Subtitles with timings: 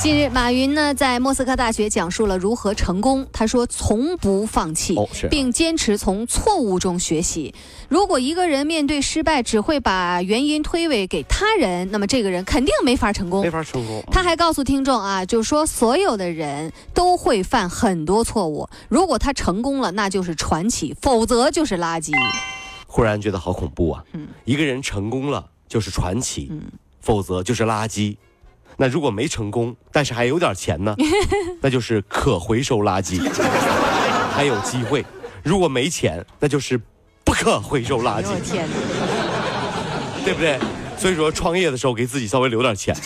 [0.00, 3.26] 近日，马云呢在莫斯科大学讲述了如何成功。
[3.30, 4.96] 他说：“从不放弃，
[5.30, 7.54] 并坚持从错误中学习。
[7.90, 13.50] 如果一个人面对失败只会把原因推诿给他人，那么这个人肯定没法成功没。
[13.50, 14.02] 法成功。
[14.10, 22.14] 他还告诉听众啊，就说所有的人都会犯很多错误，如果他成功了，那就是传奇；否则就是垃圾。
[22.86, 24.02] 忽然觉得好恐怖啊！
[24.14, 26.62] 嗯一个人成功了就是传奇，嗯
[27.02, 28.16] 否则就是垃圾。
[28.80, 30.96] 那如果没成功，但是还有点钱呢，
[31.60, 33.20] 那就是可回收垃圾，
[34.32, 35.04] 还有机会。
[35.42, 36.80] 如果没钱，那就是
[37.22, 38.28] 不可回收垃圾！
[40.24, 40.58] 对不对？
[40.96, 42.96] 所以说创业的时候给自己稍微留点钱。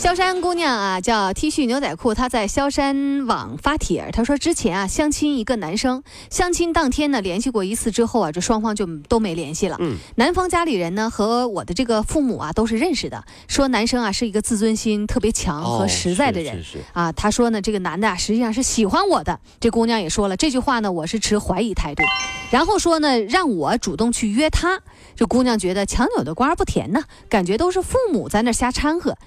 [0.00, 9.76] 萧山姑娘啊，叫 T 恤牛仔裤，她在萧山网发帖，她说之前啊相亲一个男生，相亲当天呢联系过一次之后啊，这双方就都没联系了。
[9.78, 16.54] 嗯，男方家里人呢和我的这个父母啊都是认识的，说男生啊是一个自尊心特别强和实在的人。
[16.54, 19.38] 哦是是是啊，他说呢，这个男的啊实际上是喜欢我的。
[19.60, 22.02] 这姑娘也说了这句话呢，我是持怀疑态度。
[22.50, 24.80] 然后说呢，让我主动去约他。
[25.14, 29.18] 这姑娘觉得强扭的瓜不甜呢，感觉都是父母在那瞎掺和。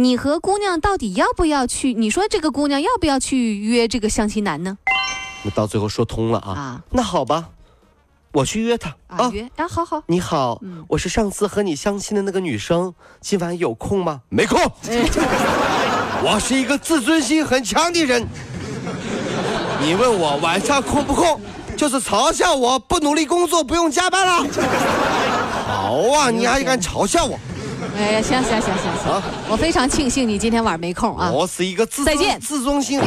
[0.00, 1.92] 你和姑娘到底要不要去？
[1.92, 4.78] 你说这个姑娘要不要去约这个相亲男呢？
[5.42, 6.52] 那到最后说通了啊。
[6.52, 7.50] 啊那好吧，
[8.32, 10.02] 我去约他啊，约啊，好好。
[10.06, 14.22] 你好，嗯我是上次和你相亲的那个女生，今晚有空吗？
[14.30, 14.58] 没空。
[16.24, 18.26] 我是一个自尊心很强的人。
[19.82, 21.38] 你问我晚上空不空，
[21.76, 24.46] 就是嘲笑我不努力工作，不用加班了。
[25.68, 27.38] 好啊，你还敢嘲笑我？
[28.00, 31.30] 哎呀，行行行行行，啊我非常庆幸你今天晚上没空啊。
[31.30, 33.06] 我是一个自再见自尊心很。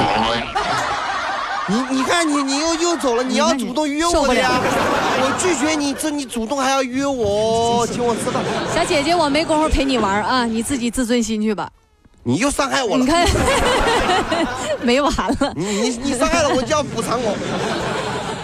[1.68, 4.52] 你你看你你又又走了，你要主动约我的呀！
[4.62, 8.44] 我拒绝你，这你主动还要约我，请我吃饭，
[8.76, 11.68] 小姐姐，我没工夫陪你玩啊，你自己自尊心去吧。
[12.26, 13.10] 你又伤害我了你。
[13.10, 13.28] 看，
[14.84, 15.54] 没完了。
[15.56, 17.36] 你你你伤害了我就要补偿我。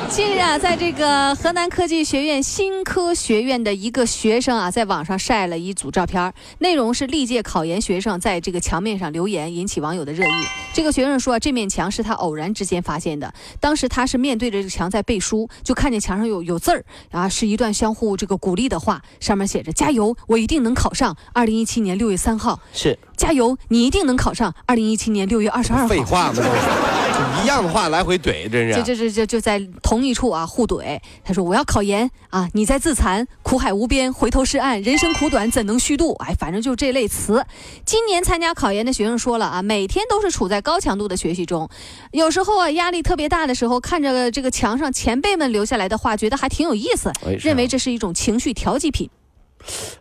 [0.09, 10.31] 近日啊，在这个河南科技学院新科学院的一个学生啊，在网上晒了一组照片儿，内容是历届考研学生在这个墙面上留言，引起网友的热议。
[10.73, 21.15] 这个学生说，这面墙是他偶然之间发现的，当时他是面对着这个墙在背书，就看见墙上有有字儿，啊，是一段相互这个鼓励的话，上面写着“加油，我一定能考上”。
[21.33, 24.51] 二零一七年六月三号，是加油，你一定能考上。
[24.65, 28.71] 二零一七年六月二十二号，废话嘛，都是就一样的话来回怼，真。
[28.83, 30.97] 就是就就就就在同一处啊互怼。
[31.23, 36.13] 他说我要考研啊，你在自残，苦海无边，回头是岸，人生苦短，怎能虚度？
[36.19, 37.45] 哎，反正就这类词。
[37.83, 41.69] 今年参加考研的学生说了啊，每天都是处在高强度的学习中，
[42.11, 49.09] 有时候啊压力特别大的时候，看着这个墙上前辈们留下来的话，觉得还挺有意思，哎啊认为这是一种情绪调剂品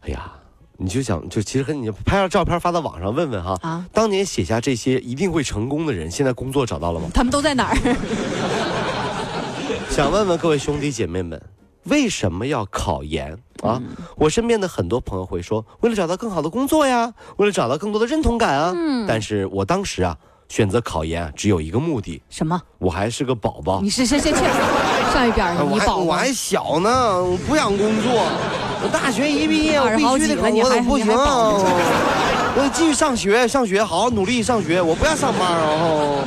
[0.02, 0.30] 哎呀，
[0.80, 3.84] 你就想就其实和你拍张照片发到网上问问哈，啊。
[3.92, 7.08] 当年写下这些一定会成功的人，现在工作找到了吗？
[7.12, 7.78] 他们都在哪儿？
[9.90, 11.40] 想问问各位兄弟姐妹们，
[11.84, 13.82] 为什么要考研啊？
[14.16, 18.72] 我身边的很多朋友会说，为了找到更好的工作呀，为了找到更多的认同感啊。
[18.76, 20.16] 嗯但是我当时啊，
[20.48, 22.62] 选择考研啊，只有一个目的，什么？
[22.78, 23.90] 我还是个宝宝你。
[23.90, 24.36] 是是是去
[25.12, 25.64] 上一边儿去，啊
[25.96, 28.26] 我我还小呢，我不想工作。
[28.80, 36.22] 我大学一毕业，我必须得考，几了你还我得不行，我得继续上学，上学好好努力上学，我不要上班哦。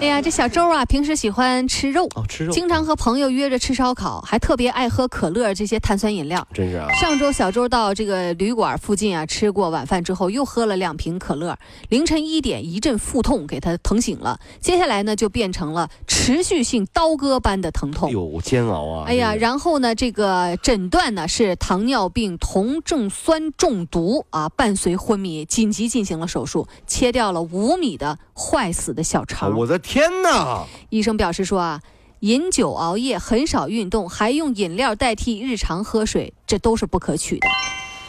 [0.00, 6.46] 哎呀，这小周啊，平时喜欢吃肉，哦，吃肉，经常和朋友约着吃烧烤，还特别爱喝可乐这些碳酸饮料。
[6.54, 6.88] 真是啊。
[6.92, 11.58] 上周小周到这个旅馆附近啊吃过晚饭之后，又喝了两瓶可乐，
[11.88, 18.08] 凌晨一点一阵腹痛给他疼醒了，接下来呢就变成了持续性刀割般的疼痛。
[18.12, 19.04] 有煎熬啊！
[19.08, 29.56] 哎呀，然后呢，这个诊断呢是糖尿病酮症酸中毒啊，伴随昏迷，紧急进行了手术，切掉了五米的坏死的小啊肠。
[29.56, 30.66] 我的天哪！
[30.90, 31.80] 医生表示说啊，
[32.20, 37.48] 饮酒熬夜、很少运动，还用饮料代替日常喝水，这都是不可取的。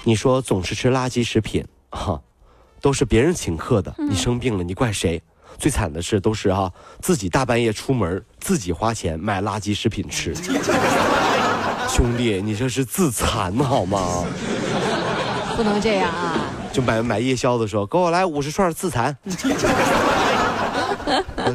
[0.04, 2.20] 你说总是吃垃圾食品，哈、
[2.82, 5.24] 都是别人请客的，嗯你生病了你怪谁？
[5.58, 10.36] 最惨的是都是哈、自己大半夜出门，自己花钱买垃圾食品吃。
[11.88, 14.26] 兄弟，你这是自残好吗？
[15.56, 16.44] 不能这样啊！
[16.74, 19.18] 就买买夜宵的时候，给我来五十串自残。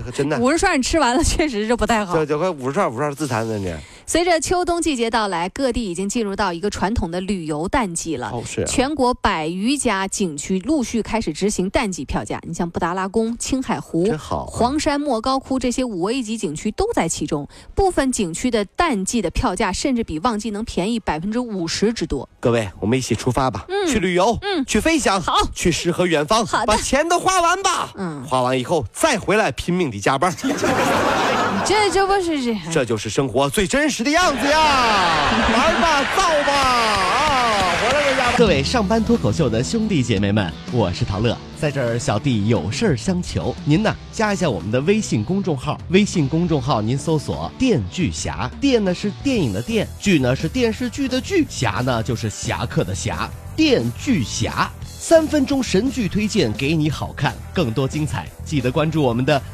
[0.05, 2.27] 呃真的， 五十串吃完了，确实是不太好这。
[2.27, 3.73] 这快五十串五十串自残的你。
[4.07, 8.31] 随着秋冬季节到来，各地已经进入到一个传统的旅游淡季了。
[8.33, 12.41] 哦是啊全国百余家景区陆续开始执行淡季票价。
[12.47, 14.07] 你像布达拉宫、青海湖
[14.47, 17.49] 黄山莫高窟这些五 A 级景区都在其中。
[17.75, 22.29] 部分景区的淡季的票价甚至比旺季能便宜百分之五十之多。
[22.41, 30.31] 各位，我们一起出发吧，嗯去旅游，嗯去飞翔，好去诗和远方，好的把钱都花完吧，嗯花完以后再回来拼命的加班，
[31.65, 34.59] 这就不是这这就是生活最真实的样子呀！
[35.55, 38.37] 玩吧，造吧，啊，回来个加班。
[38.37, 54.71] 各位上班脱口秀的兄弟姐妹们，我是陶乐，在这儿小弟有事儿相求，您呢加一下我们的微信公众号，微信公众号您搜索“电锯侠”，电呢是电影的电，剧呢是电视剧的剧，侠呢就是侠客的侠，电锯侠。
[54.87, 59.41] 三分钟神剧推荐给你好看，更多精彩，记得关注我们的“